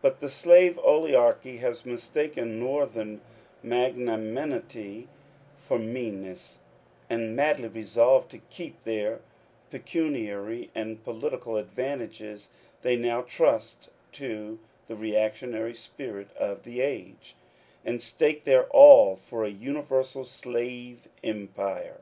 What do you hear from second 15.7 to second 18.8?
spirit of the age, and stake their